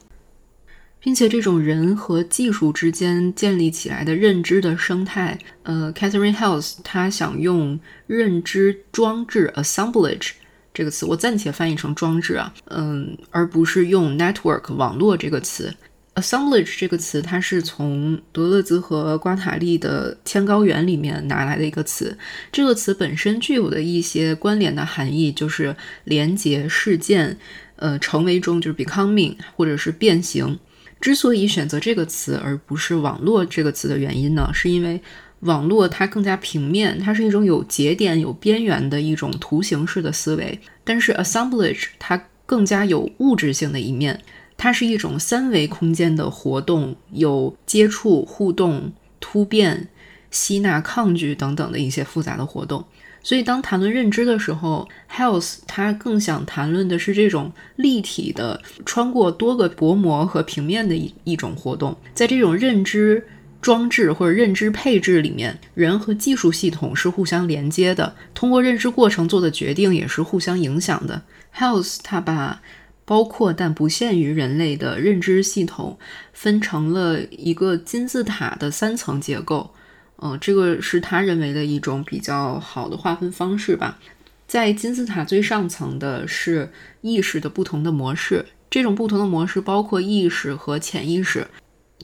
[1.04, 10.30] 并且，这种人和技术之间建立起来的认知的生态，呃，Catherine House 他想用认知装置 assemblage
[10.72, 15.74] 这个词，我暂且翻译成装置啊，嗯，而不是用 network 网络这个词。
[16.14, 22.16] assemblage 这个词，它是从德勒兹和瓜塔利的《天高原》里面拿来的一个词。
[22.50, 27.36] 这个词本身具有的一些关联的含义，就是连接事件，
[27.76, 30.58] 呃，成为中就是 becoming 或者是变形。
[31.04, 34.98] 之所以选择这个词而不是网络这个词的原因呢，是因为
[35.40, 40.58] 网络它更加平面，它是一种有节点、有边缘的一种图形式的思维。
[40.82, 44.18] 但是 assemblage 它更加有物质性的一面，
[44.56, 48.90] 它是一种三维空间的活动，有接触、互动、
[49.20, 49.88] 突变、
[50.34, 52.84] 吸纳、抗拒等等的一些复杂的活动。
[53.22, 61.96] 所以，当谈论认知的时候，Health 它更想谈论的是这种立体的、穿过多个薄膜和平面的一一种活动。
[62.12, 63.26] 在这种认知
[63.62, 71.22] 装置或者认知配置里面，人和技术系统是互相连接的，通过认知过程做的决定也是互相影响的。
[71.56, 72.60] Health 它把
[73.06, 75.98] 包括但不限于人类的认知系统
[76.34, 79.70] 分成了一个金字塔的三层结构。
[80.18, 83.98] 嗯，这个是他认为的一种比较好的划分方式吧。
[84.46, 91.46] 在金字塔最上层的是意识的不同的模式，这种不同的模式包括意识和潜意识。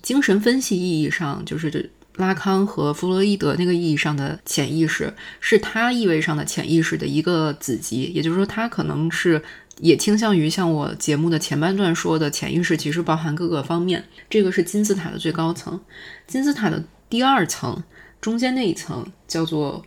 [0.02, 8.04] 精神分析意义上，就是拉康和弗洛伊德那个意义上的潜意识，是他意味上的潜意识的一个子集。
[8.14, 9.40] 也就是说，他可能是
[9.78, 14.02] 也倾向于像我节目的前半段说的，潜意识其实包含各个方面。
[14.28, 15.78] 这个是金字塔的最高层，
[16.26, 17.82] 金字塔的第二层，
[18.20, 19.84] 中间那一层叫做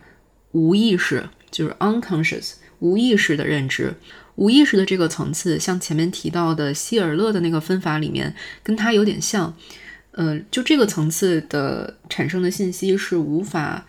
[0.52, 3.94] 无意识，就是 unconscious，无意识的认知。
[4.36, 9.54] 无意识的这个层次，像前面提到的希尔勒的那个分法里面，跟它有点像。
[10.16, 13.84] 呃，就这个层次的产生的信息是无法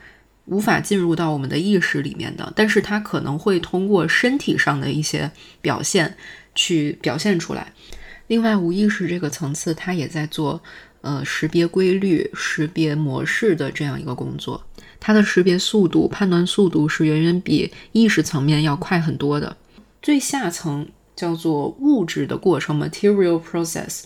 [0.45, 5.29] 无法进入到我们的意识里面的，但是它可能会通过身体上的一些
[5.61, 6.17] 表现
[6.55, 7.71] 去表现出来。
[8.25, 10.63] 另外，无意识这个层次，它也在做
[11.05, 14.61] 呃识别规律、识别模式的这样一个工作。
[14.99, 19.55] 它的识别速度、判断速度是远远比意识层面要快很多的。
[20.01, 24.03] 最下层叫做物质的过程 （material process）。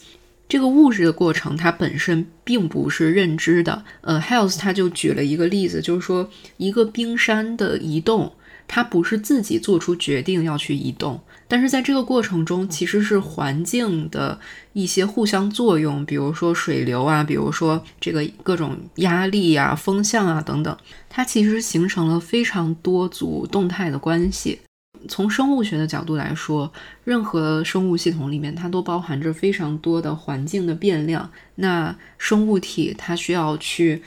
[0.49, 3.85] 这个物质的过程，它本身并不是认知的。
[4.01, 8.33] 呃，Health 他就举了一个例子，就是说一个冰山的移动，
[8.71, 14.39] 它不是自己做出决定要去移动，但是在这个过程中，其实是环境的
[14.73, 20.77] 一些互相作用，比如说水流啊，比如说这个各种压力啊、风向啊等等，
[21.09, 24.59] 它其实形成了非常多组动态的关系。
[25.07, 26.71] 从生物学的角度来说，
[27.03, 31.31] 任何生物系统里面，它都包含着非常多的环境的变量。
[31.55, 34.03] 那生物体它需要去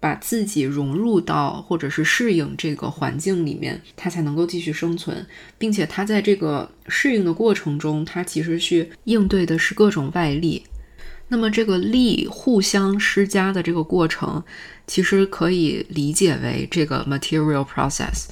[0.00, 5.26] 把自己融入到或者是适应这个环境里面，它才能够继续生存，
[5.58, 10.62] 并且它在这个适应的过程中，它其实去应对的是各种外力。
[11.30, 14.42] 那么这个力互相施加的这个过程，
[14.86, 18.28] 其实可以理解为这个 material process。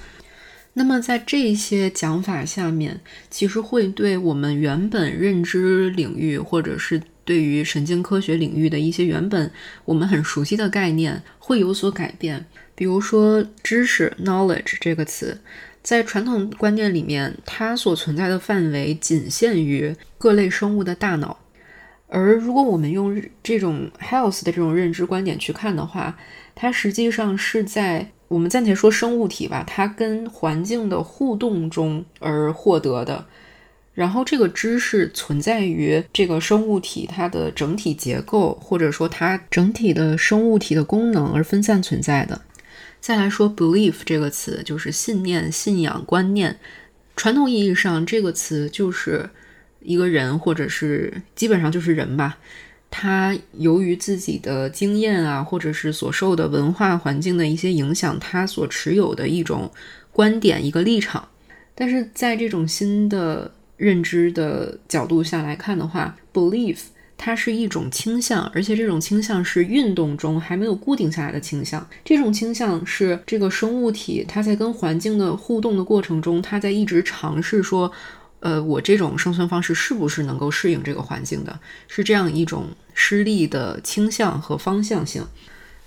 [0.73, 3.01] 那么，在这些讲法下面，
[3.31, 9.51] 其实会对我们原本认知领域，或者是对于神经科学领域的一些原本
[9.85, 12.47] 我们很熟悉的概念，会有所改变。
[12.75, 15.43] 比如说，知识 （knowledge） 这个词，
[15.83, 21.39] 在传统观念里面，它所存在的范围仅限于各类生物的大脑。
[22.09, 26.17] 而如果我们用这种 health 的这种认知观点去看的话，
[26.55, 28.13] 它实际上是在。
[28.29, 33.25] 我们暂且说生物体吧，它跟环境的互动中而获得的，
[33.97, 42.43] 然后这个知识存在于这个生物体它的整体结构，或者说它整体的生物体的功能而分散存在的。
[43.01, 46.59] 再来说 belief 这个词，就是信念、信仰、观念。
[47.17, 49.31] 传统意义上，这个词就是
[49.81, 52.37] 一个人，或者是基本上就是人吧。
[52.91, 59.73] 他由于自己的经验啊，或者是所受的文化环境的一些影响，他所持有的一种
[60.13, 61.27] 观点、一个立场。
[61.75, 66.79] 但是在这种新的认知的角度下来看的话，belief
[67.17, 71.89] 它是一种倾向，而且这种倾向是运动中还没有固定下来的倾向。
[72.05, 77.93] 这种倾向是这个生物体它在跟环境的互动的过程中，它在一直尝试说。
[78.41, 81.59] 呃，我这种生存方式是不是能够适应这个环境的？
[81.89, 85.27] 是这样一种失利的倾向和方向性。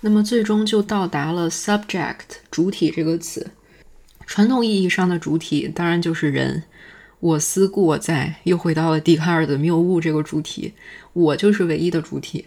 [0.00, 2.16] 那么最终就到达了 subject
[2.50, 3.52] 主体这个词。
[4.26, 6.64] 传统意义上的主体当然就是人。
[7.20, 10.74] 我思故我在，又回到了笛卡尔的谬误这个主体。
[11.12, 12.46] 我就是唯一的主体。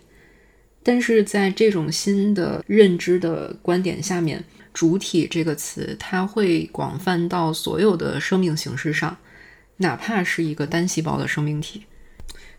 [0.83, 9.17] 但是在这种新的认知的观点下面，主体这个词它会广泛到所有的生命形式上。
[9.77, 11.83] 哪怕是一个单细胞的生命体，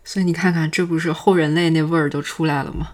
[0.03, 2.91] 所以你看看，这不是后人类那味儿就出来了吗？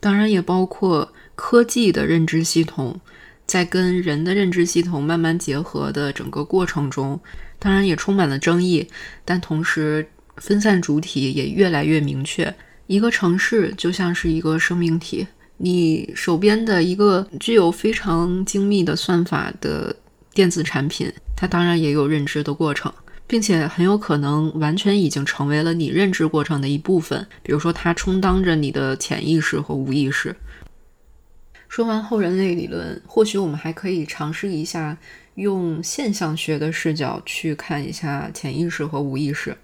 [0.00, 3.00] 当然也包括科技的认知系统，
[3.50, 7.18] 在跟人的认知系统慢慢结合的整个过程中，
[7.58, 8.86] 当然也充满了争议，
[9.24, 12.54] 但同时分散主体也越来越明确。
[12.86, 19.96] 一个城市就像是一个生命体，你手边的一个具有非常精密的算法的
[20.32, 22.92] 电子产品，它当然也有认知的过程。
[23.26, 30.34] 并且很有可能完全已经成为了你认知过程的一部分，比如说它充当着你的潜意识和无意识。
[31.70, 34.98] 说完后人类理论，或许我们还可以尝试一下
[35.36, 39.56] 用现象学的视角去看一下潜意识和无意识。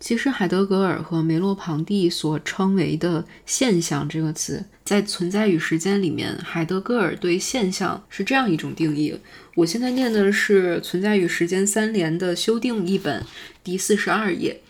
[0.00, 9.16] 其实，海德格尔和梅洛庞蒂所称为的“现象”这个词，在《存在与时间》里面，海德格尔对现象是这样一种定义。
[9.54, 13.24] 我现在念的是《存在与时间》三联的修订译本，
[13.62, 14.60] 第四十二页。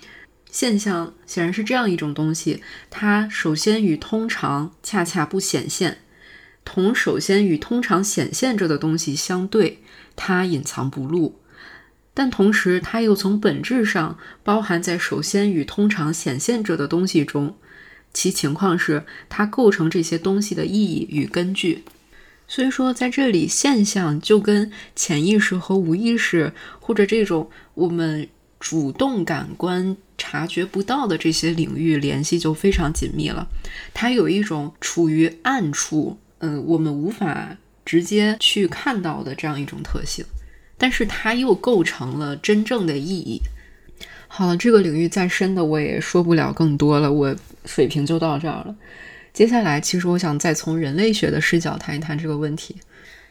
[0.50, 5.96] 现象显然是这样一种东西，它首先与通常恰恰不显现，
[6.64, 9.80] 同首先与通常显现着的东西相对，
[10.16, 11.38] 它隐藏不露。
[12.14, 17.56] 但同时，它又从本质上包含在首先与通常显现着的东西中，
[18.12, 21.84] 其情况是它构成这些东西的意义与根据。
[22.46, 28.28] 所以说，在这里，现象就跟潜意识和无意识，或者这种我们
[28.60, 33.48] 主动感官察觉不到的这些领域联系就非常紧密了。
[33.94, 40.24] 它有一种处于暗处，嗯，我们无法直接去看到的这样一种特性，
[40.76, 43.40] 但是它又构成了真正的意义。
[44.26, 48.74] 好了，这个领域再深的我也说不了更多了，我水平就到这儿了。
[49.32, 52.76] 接下来，其实我想再从人类学的视角谈一谈这个问题。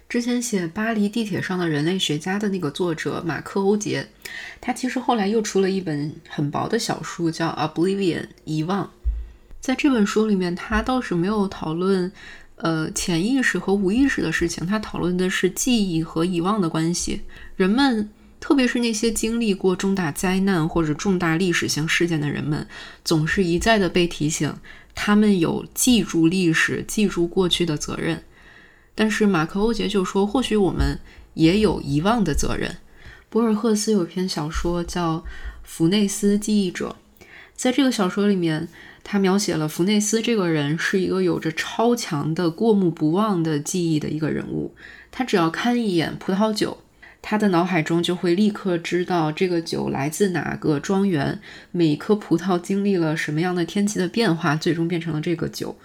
[0.08, 4.08] 之前写《巴黎地铁上的人类学家》的那个作者马克·欧杰，
[4.62, 8.90] 他其实后来又出了一本很薄的小书，叫《Oblivion》遗忘。
[9.60, 12.12] 在这本书里面，他倒是没有讨论
[12.62, 17.22] 呃潜意识和无意识的事情，他讨论的是记忆和遗忘的关系。
[17.56, 18.10] 人们，
[18.40, 22.68] 特别是那些经历过重大灾难或者重大历史性事件的人们，
[23.04, 24.54] 总是一再的被提醒。
[24.94, 28.24] 他们有记住历史、记住过去的责任，
[28.94, 31.00] 但是马克·欧杰就说，或许我们
[31.34, 32.78] 也有遗忘的责任。
[33.30, 35.20] 博尔赫斯有篇小说叫
[35.64, 36.98] 《福内斯记忆者》，
[37.56, 38.68] 在这个小说里面，
[39.04, 44.74] 他描写了弗内斯这个人是一个有着超强的过目不忘的记忆的一个人物，
[45.12, 46.78] 他只要看一眼葡萄酒。
[47.24, 51.40] 他的脑海中就会立刻知道这个酒来自哪个庄园，
[51.72, 55.76] 每一颗葡萄经历了什么样的天气的变化，最终变成了这个酒。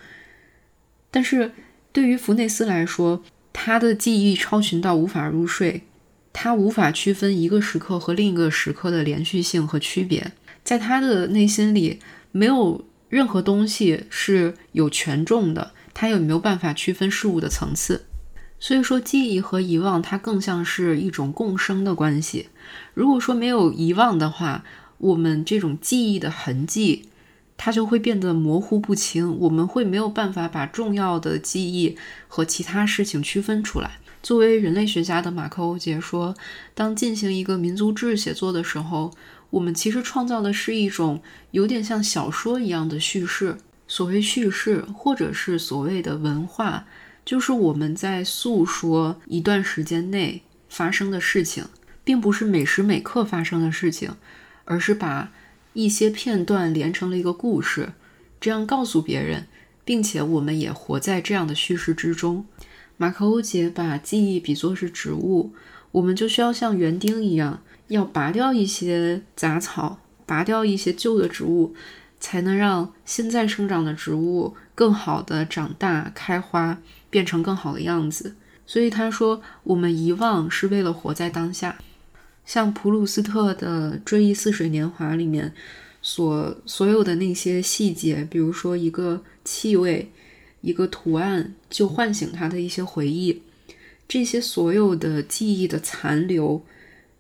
[1.11, 1.53] 但是
[1.93, 5.83] 对于弗内斯来说，他的记忆超群到无法入睡，
[6.33, 10.33] 他无法区分一个时刻和另一个时刻的连续性和区别，
[10.65, 11.99] 在他的内心里
[12.33, 18.07] 没有任何东西是有权重的，它也没有办法区分事物的层次。
[18.59, 22.49] 所以说，记忆和遗忘，它更像是一种共生的关系。
[22.95, 24.65] 如果说没有遗忘的话，
[24.99, 27.11] 我们这种记忆的痕迹，
[27.59, 29.39] 它就会变得模糊不清。
[29.41, 31.99] 我们会没有办法把重要的记忆
[32.29, 33.99] 和其他事情区分出来。
[34.23, 36.35] 作为人类学家的马克·欧杰说，
[36.75, 39.13] 当进行一个民族志写作的时候，
[39.57, 43.57] 我们其实创造的是一种有点像小说一样的叙事。
[43.89, 46.87] 所谓叙事，或者是所谓的文化。
[47.25, 51.65] 就是我们在诉说一段时间内发生的事情，
[52.05, 54.15] 并不是每时每刻发生的事情，
[54.67, 55.33] 而是把
[55.73, 57.95] 一些片段连成了一个故事，
[58.39, 59.47] 这样告诉别人，
[59.85, 62.45] 并且我们也活在这样的叙事之中。
[62.99, 65.53] 马克·欧杰把记忆比作是植物，
[65.93, 71.75] 我们就需要像园丁一样，要拔掉一些杂草，拔掉一些旧的植物，
[72.21, 76.79] 才能让现在生长的植物更好的长大开花。
[77.09, 78.35] 变成更好的样子，
[78.67, 81.79] 所以他说，我们遗忘是为了活在当下。
[82.45, 85.55] 像普鲁斯特的《追忆似水年华》里面
[86.03, 90.11] 所所有的那些细节，比如说一个气味、
[90.61, 93.41] 一个图案，就唤醒他的一些回忆。
[94.07, 96.63] 这些所有的记忆的残留，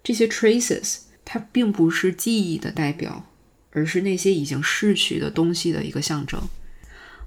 [0.07, 3.27] 这些 traces，它并不是记忆的代表，
[3.73, 6.41] 而是那些已经逝去的东西的一个象征。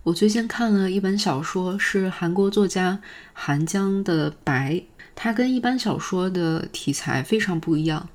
[0.04, 3.02] 我最近看了一本小说，是韩国作家
[3.34, 4.76] 韩江的《白》，
[5.14, 8.08] 它跟一般小说的题材非常不一样。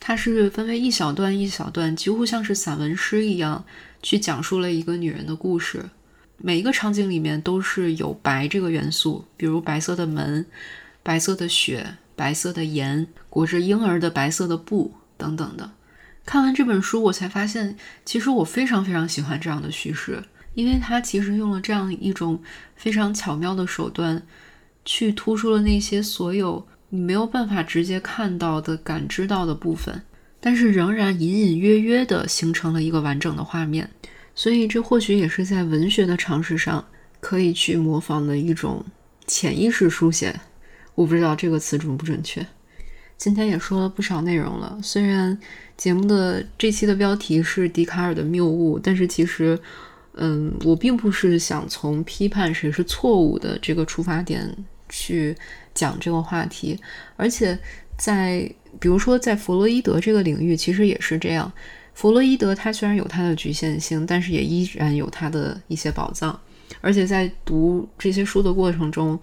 [0.00, 3.66] 它是分为一小段一小段，几乎像是散文诗一样，
[4.02, 5.84] 去讲述了一个女人的故事。
[6.38, 10.46] 每一个场景里面都是有白这个元素，比如白色的门、
[11.02, 15.70] 白色的雪、白色的盐、裹着婴儿的白色的布等等的。
[16.26, 20.24] 看完这本书，我才发现，其实我非常非常喜欢这样的叙事。
[20.54, 22.42] 因为它其实用了这样一种
[22.74, 24.20] 非常巧妙的手段，
[24.84, 30.02] 去突出了那些所有你没有办法直接看到的、感知到的部分，
[30.40, 33.88] 但是仍然隐隐约约地形成了一个完整的画面。
[34.34, 36.84] 所以，这或许也是在文学的尝试上
[37.20, 38.84] 可以去模仿的一种
[39.28, 40.40] 潜意识书写。
[40.98, 42.44] 我不知道这个词准不准确。
[43.16, 45.38] 今天也说了不少内容了，虽然
[45.76, 49.58] 节目的这期的标题是笛卡尔的谬误，但是其实。
[50.20, 54.52] 嗯，我并不是想从批判谁是错误的这个出发点
[54.88, 55.32] 去
[55.72, 56.76] 讲这个话题，
[57.14, 57.56] 而且
[57.96, 61.52] 在比如说在弗洛伊德这个领域，其实也是这样。
[61.94, 66.36] 弗洛伊德他虽然有他的局限性，但是也依然有他的一些宝藏。
[66.80, 69.16] 而且在读这些书的过程中，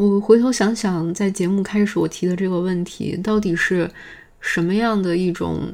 [0.00, 3.90] 我回头想想，在节目开始我提的这个问题，到底是
[4.40, 5.70] 什么样的一种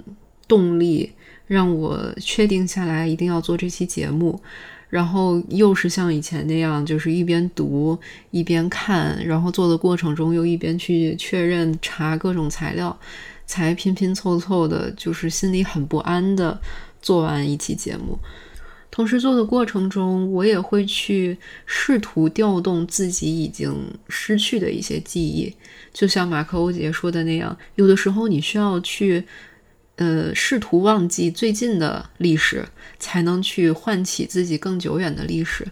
[0.49, 1.13] 动力？
[1.47, 4.41] 让我确定下来一定要做这期节目，
[4.89, 7.97] 然后又是像以前那样，就是一边读
[8.33, 12.99] 一边看，然后做的过程中又一边去确认查各种材料，
[13.47, 16.61] 才拼拼凑凑的，就是心里很不安的
[17.01, 18.19] 做完一期节目。
[18.97, 21.37] 同时做的过程中，我也会去
[21.67, 23.77] 试图调动自己已经
[24.09, 25.55] 失去的一些记忆，
[25.93, 29.23] 就像马克欧杰说的那样，有的时候你需要去，
[29.97, 32.65] 呃，试图忘记最近的历史，
[32.99, 35.69] 才能去唤起自己更久远的历史。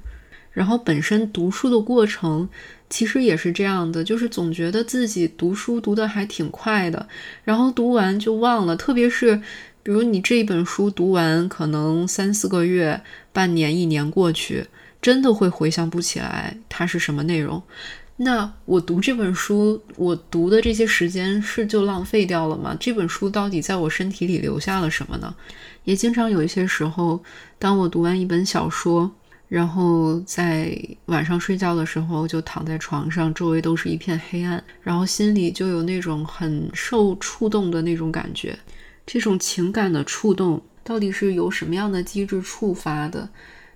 [0.52, 2.46] 然后本身读书的过程
[2.90, 7.08] 其实也是这样的，就是总觉得自己读书读得还挺快的，
[7.42, 9.40] 然后读完就忘了，特别是。
[9.84, 13.02] 比如你这一本书读完，可能三四个月、
[13.34, 14.66] 半年、一年过去，
[15.02, 17.62] 真的会回想不起来它是什么内容。
[18.16, 22.74] 那我读这本书，我读的这些时间是就浪费掉了吗？
[22.80, 25.34] 这本书到底在我身体里留下了什么呢？
[25.84, 27.22] 也经常有一些时候，
[27.58, 29.10] 当我读完一本小说，
[29.48, 30.74] 然后在
[31.06, 38.58] 晚上睡觉的时候，就躺在床上，周围都是一片黑暗，然后心里就有那种很受触动的那种感觉。
[39.06, 43.28] 这种情感的触动到底是由什么样的机制触发的？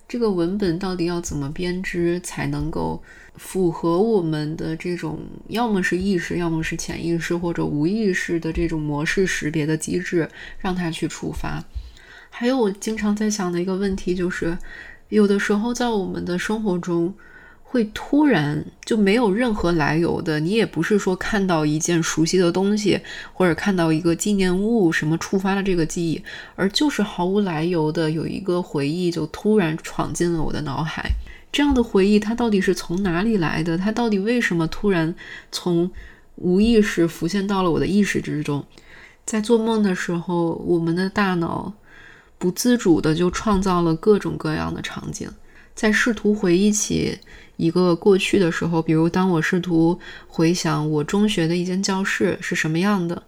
[0.08, 3.02] 这个文本到底要怎么编织才能够
[3.36, 11.62] 符合我们的这种要么是意识，要么是潜意识或者无意识的这种模式识别的机制，让它去触发？
[12.30, 14.56] 还有我经常在想的一个问题就是，
[15.10, 17.14] 有的时候在我们的生活中。
[17.70, 22.98] 会突然就没有任何来由的，你也不是说看到一件熟悉的东西，
[23.34, 26.22] 或者看到一个纪念物什么触发了这个记忆，
[26.56, 31.10] 而就是毫无来由的有一个回忆就突然闯进了我的脑海。
[31.52, 33.76] 这样的回忆它到底是从哪里来的？
[33.76, 35.14] 它到底为什么突然
[35.52, 35.90] 从
[36.36, 38.64] 无意识浮现到了我的意识之中？
[39.26, 41.74] 在做梦的时候，我们的大脑
[42.38, 45.30] 不自主的就创造了各种各样的场景，
[45.74, 47.18] 在试图回忆起。
[47.58, 53.20] 一个过去的时候，比如当我试图回想我中学的一间教室是什么样的，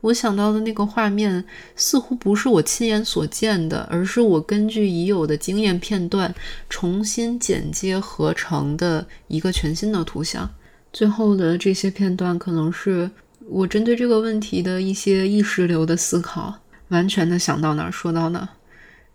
[0.00, 1.44] 我想到的那个画面
[1.76, 6.34] 似乎不是我亲眼所见的，而是我根据已有的经验片段
[6.68, 10.50] 重新剪接合成的一个全新的图像。
[10.92, 13.08] 最后的这些片段可能是
[13.48, 16.52] 我针对这个问题的一些意识流的思考，
[16.88, 18.48] 完全的想到哪儿说到哪儿，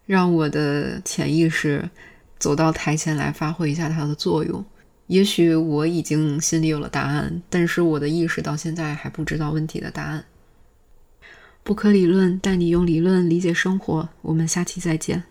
[0.05, 1.89] 让我的潜意识。
[2.43, 4.61] 走到台前来发挥一下它的作用。
[5.07, 10.25] 也许我已经心里有了答案，但是我的意识到现在还不知道问题的答案。
[11.63, 14.09] 不可理论带你用理论理解生活。
[14.21, 15.23] 我们下期再见。